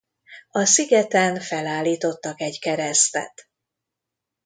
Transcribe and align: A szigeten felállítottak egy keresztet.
A 0.51 0.65
szigeten 0.65 1.39
felállítottak 1.39 2.41
egy 2.41 2.59
keresztet. 2.59 3.49